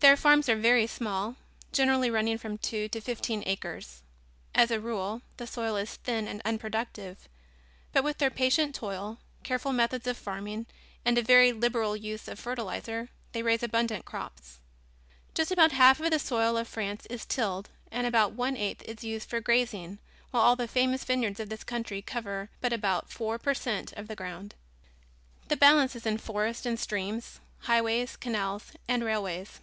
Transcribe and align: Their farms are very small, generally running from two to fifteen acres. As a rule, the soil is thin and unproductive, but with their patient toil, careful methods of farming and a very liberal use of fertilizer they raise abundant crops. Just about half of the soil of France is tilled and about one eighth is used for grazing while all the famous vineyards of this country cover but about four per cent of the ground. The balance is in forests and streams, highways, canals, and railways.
Their 0.00 0.16
farms 0.16 0.48
are 0.48 0.56
very 0.56 0.86
small, 0.86 1.36
generally 1.70 2.08
running 2.08 2.38
from 2.38 2.56
two 2.56 2.88
to 2.90 3.00
fifteen 3.00 3.42
acres. 3.44 4.00
As 4.54 4.70
a 4.70 4.80
rule, 4.80 5.20
the 5.36 5.46
soil 5.46 5.76
is 5.76 5.96
thin 5.96 6.26
and 6.28 6.40
unproductive, 6.46 7.28
but 7.92 8.04
with 8.04 8.16
their 8.16 8.30
patient 8.30 8.74
toil, 8.74 9.18
careful 9.42 9.72
methods 9.72 10.06
of 10.06 10.16
farming 10.16 10.64
and 11.04 11.18
a 11.18 11.22
very 11.22 11.52
liberal 11.52 11.94
use 11.94 12.26
of 12.26 12.38
fertilizer 12.38 13.10
they 13.32 13.42
raise 13.42 13.62
abundant 13.62 14.06
crops. 14.06 14.60
Just 15.34 15.50
about 15.50 15.72
half 15.72 16.00
of 16.00 16.10
the 16.10 16.18
soil 16.18 16.56
of 16.56 16.68
France 16.68 17.04
is 17.10 17.26
tilled 17.26 17.68
and 17.90 18.06
about 18.06 18.32
one 18.32 18.56
eighth 18.56 18.82
is 18.84 19.04
used 19.04 19.28
for 19.28 19.40
grazing 19.40 19.98
while 20.30 20.42
all 20.44 20.56
the 20.56 20.68
famous 20.68 21.04
vineyards 21.04 21.40
of 21.40 21.50
this 21.50 21.64
country 21.64 22.00
cover 22.00 22.48
but 22.62 22.72
about 22.72 23.10
four 23.12 23.36
per 23.36 23.52
cent 23.52 23.92
of 23.94 24.06
the 24.08 24.16
ground. 24.16 24.54
The 25.48 25.56
balance 25.56 25.94
is 25.96 26.06
in 26.06 26.16
forests 26.16 26.64
and 26.64 26.78
streams, 26.80 27.40
highways, 27.58 28.16
canals, 28.16 28.72
and 28.86 29.04
railways. 29.04 29.60